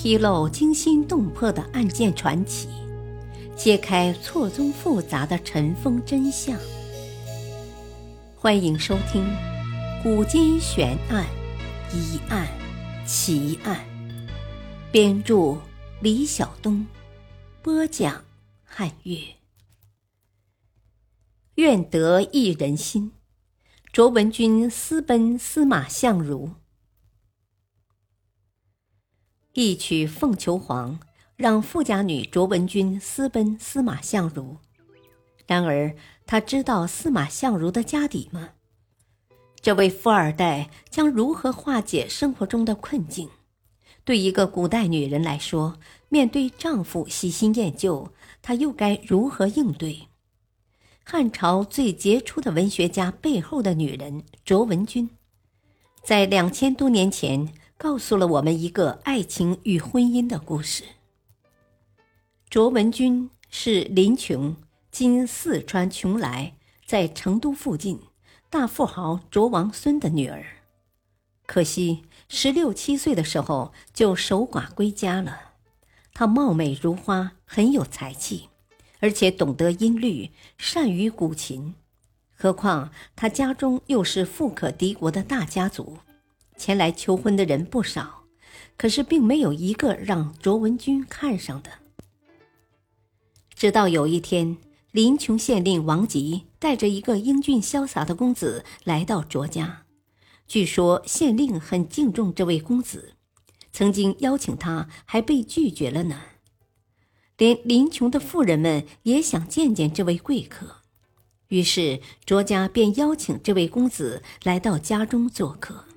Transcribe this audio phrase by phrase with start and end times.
[0.00, 2.68] 披露惊心动魄的案件传奇，
[3.56, 6.56] 揭开错综复杂的尘封真相。
[8.36, 9.24] 欢迎收听
[10.04, 11.26] 《古今悬案、
[11.92, 12.46] 疑案、
[13.04, 13.76] 奇案》，
[14.92, 15.56] 编著
[16.00, 16.86] 李晓东，
[17.60, 18.24] 播讲
[18.62, 19.18] 汉月。
[21.56, 23.10] 愿得一人心，
[23.92, 26.50] 卓文君私奔司马相如。
[29.54, 31.00] 一曲《凤求凰》
[31.34, 34.58] 让富家女卓文君私奔司马相如。
[35.46, 35.96] 然而，
[36.26, 38.50] 他知道司马相如的家底吗？
[39.60, 43.30] 这位富二代将如何化解生活中的困境？
[44.04, 45.78] 对一个古代女人来说，
[46.10, 48.12] 面对丈夫喜新厌旧，
[48.42, 50.08] 她又该如何应对？
[51.02, 55.08] 汉朝最杰出的文学家背后的女人卓文君，
[56.04, 57.48] 在两千多年前。
[57.80, 60.82] 告诉了我们一个爱情与婚姻的故事。
[62.50, 64.56] 卓文君是林琼
[64.90, 68.00] （今四川邛崃，在成都附近）
[68.50, 70.44] 大富豪卓王孙的女儿。
[71.46, 75.52] 可惜，十六七岁的时候就守寡归家了。
[76.12, 78.48] 她貌美如花，很有才气，
[78.98, 81.76] 而且懂得音律，善于古琴。
[82.34, 85.98] 何况她家中又是富可敌国的大家族。
[86.58, 88.24] 前来求婚的人不少，
[88.76, 91.70] 可是并没有一个让卓文君看上的。
[93.54, 94.58] 直到有一天，
[94.92, 99.84] 临邛县令王吉带着一个英俊潇洒的公子来到卓家，
[100.46, 103.14] 据说县令很敬重这位公子，
[103.72, 106.20] 曾经邀请他，还被拒绝了呢。
[107.36, 110.82] 连临邛的富人们也想见见这位贵客，
[111.48, 115.87] 于是卓家便邀请这位公子来到家中做客。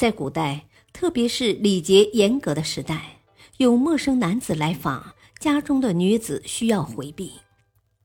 [0.00, 3.20] 在古代，特别是礼节严格的时代，
[3.58, 7.32] 有陌生男子来访，家中的女子需要回避，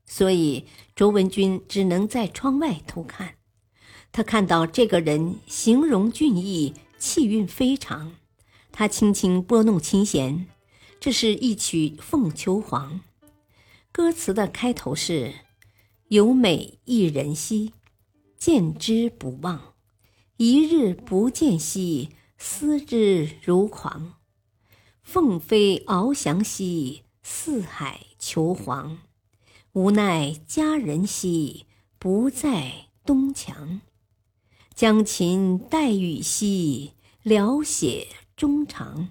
[0.04, 3.36] 所以卓文君只能在窗外偷看。
[4.12, 8.12] 他看到这个人形容俊逸，气韵非常。
[8.70, 10.48] 他轻轻拨弄琴弦，
[11.00, 13.00] 这是一曲《凤求凰》，
[13.90, 15.32] 歌词的开头是
[16.08, 17.72] ：“有美一人兮，
[18.36, 19.72] 见之不忘。”
[20.38, 24.16] 一日不见兮，思之如狂。
[25.02, 28.98] 凤飞翱翔兮，四海求凰。
[29.72, 31.64] 无奈佳人兮，
[31.98, 33.80] 不在东墙。
[34.74, 36.92] 将琴代语兮，
[37.22, 39.08] 聊写衷肠。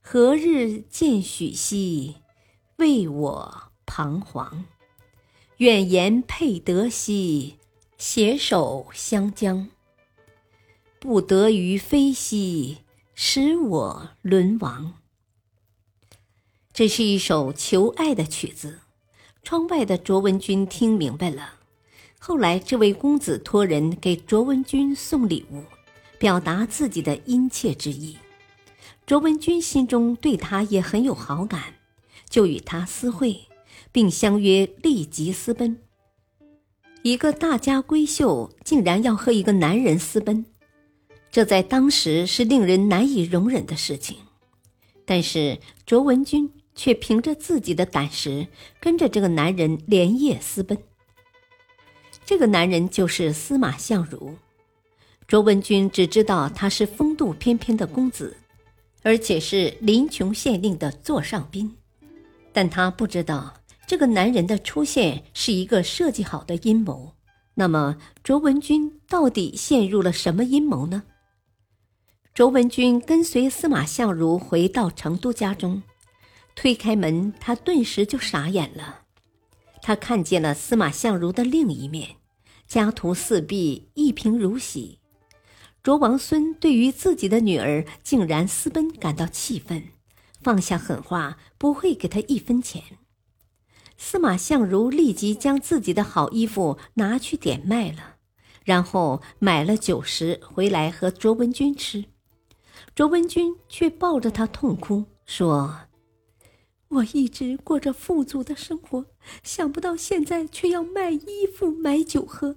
[0.00, 2.16] 何日见许兮，
[2.76, 4.64] 为我彷徨。
[5.58, 7.56] 愿言配得兮，
[7.98, 9.68] 携手相将。
[11.02, 12.78] 不得于飞兮，
[13.12, 15.00] 使我沦亡。
[16.72, 18.78] 这是一首求爱的曲子。
[19.42, 21.54] 窗外的卓文君听明白了。
[22.20, 25.64] 后来，这位公子托人给卓文君送礼物，
[26.20, 28.16] 表达自己的殷切之意。
[29.04, 31.74] 卓文君心中对他也很有好感，
[32.30, 33.48] 就与他私会，
[33.90, 35.80] 并相约立即私奔。
[37.02, 40.46] 一个大家闺秀竟然要和一个男人私奔！
[41.32, 44.18] 这在当时是令人难以容忍的事情，
[45.06, 48.46] 但是卓文君却凭着自己的胆识，
[48.78, 50.76] 跟着这个男人连夜私奔。
[52.26, 54.36] 这个男人就是司马相如。
[55.26, 58.36] 卓文君只知道他是风度翩翩的公子，
[59.02, 61.74] 而且是临邛县令的座上宾，
[62.52, 63.54] 但他不知道
[63.86, 67.14] 这个男人的出现是一个设计好的阴谋。
[67.54, 71.02] 那么，卓文君到底陷入了什么阴谋呢？
[72.34, 75.82] 卓文君跟随司马相如回到成都家中，
[76.54, 79.02] 推开门，他顿时就傻眼了。
[79.82, 82.16] 他看见了司马相如的另一面，
[82.66, 84.98] 家徒四壁，一贫如洗。
[85.82, 89.88] 卓王孙对于自己的女儿竟然私奔感到气愤，
[90.40, 92.82] 放下狠话，不会给他一分钱。
[93.98, 98.16] 司马相如立即将自己的好衣服拿去点卖了，
[98.64, 102.06] 然后买了酒食回来和卓文君吃。
[102.94, 105.88] 卓文君却抱着他痛哭，说
[106.88, 109.06] ：“我一直过着富足的生活，
[109.42, 112.56] 想不到现在却要卖衣服、买酒喝。”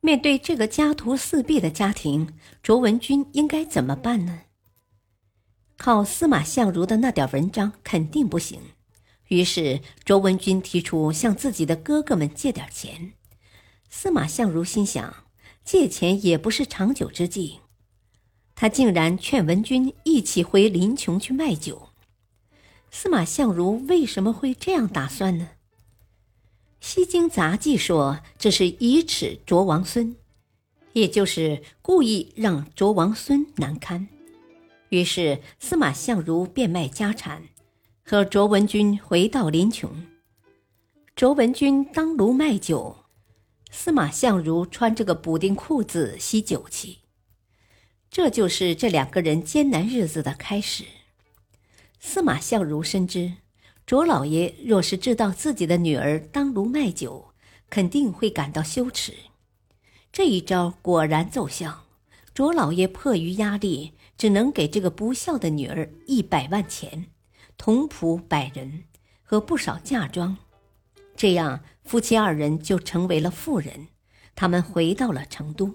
[0.00, 2.32] 面对这个家徒四壁的家庭，
[2.62, 4.42] 卓文君应该怎么办呢？
[5.76, 8.60] 靠司马相如的那点文章肯定不行，
[9.28, 13.14] 于是卓文君提出向自己的哥哥们借点钱。
[13.88, 15.12] 司马相如心想，
[15.64, 17.58] 借钱也不是长久之计。
[18.60, 21.88] 他竟然劝文君一起回临邛去卖酒。
[22.90, 25.48] 司马相如为什么会这样打算呢？
[26.86, 30.14] 《西京杂记》说这是以耻卓王孙，
[30.92, 34.06] 也就是故意让卓王孙难堪。
[34.90, 37.44] 于是司马相如变卖家产，
[38.04, 39.88] 和卓文君回到临邛。
[41.16, 42.94] 卓文君当炉卖酒，
[43.70, 46.98] 司马相如穿着个补丁裤子吸酒气。
[48.10, 50.84] 这就是这两个人艰难日子的开始。
[52.00, 53.34] 司马相如深知，
[53.86, 57.32] 卓老爷若是知道自己的女儿当炉卖酒，
[57.68, 59.14] 肯定会感到羞耻。
[60.10, 61.84] 这一招果然奏效，
[62.34, 67.06] 卓老爷迫于压力，只能给这个不孝的女儿一百万钱、
[67.56, 68.84] 童仆百人
[69.22, 70.36] 和不少嫁妆。
[71.14, 73.86] 这样，夫妻二人就成为了富人。
[74.34, 75.74] 他们回到了成都。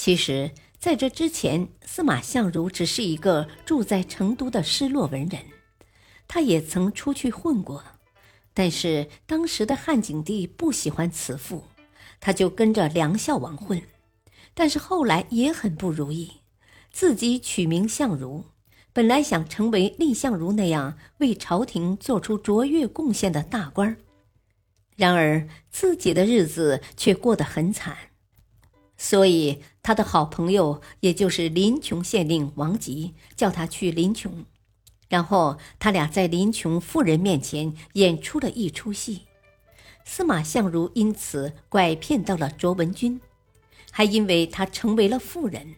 [0.00, 5.42] 其实，在这之前，司马相如只是一个住在成都的失落文人，
[6.28, 7.82] 他也曾出去混过。
[8.54, 11.64] 但是当时的汉景帝不喜欢慈父，
[12.20, 13.82] 他就跟着梁孝王混。
[14.54, 16.30] 但是后来也很不如意，
[16.92, 18.44] 自己取名相如，
[18.92, 23.96] 本来想成为蔺相如那样为朝廷做出卓越贡献的大官
[24.94, 27.96] 然而自己的日子却过得很惨。
[29.00, 34.44] 所以，他的好朋友，也就是临邛县令王吉，叫他去临邛，
[35.08, 39.22] 然后他俩在临邛妇人面前演出了一出戏。
[40.04, 43.20] 司马相如因此拐骗到了卓文君，
[43.92, 45.76] 还因为他成为了妇人。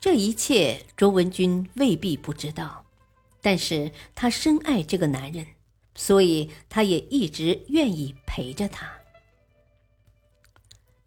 [0.00, 2.84] 这一切，卓文君未必不知道，
[3.40, 5.46] 但是他深爱这个男人，
[5.94, 8.90] 所以他也一直愿意陪着他。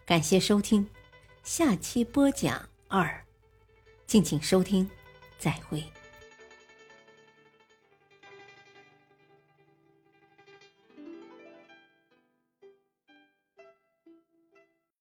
[0.05, 0.87] 感谢收听。
[1.45, 3.23] 下期播讲二，
[4.07, 4.89] 敬请收听，
[5.37, 5.94] 再会。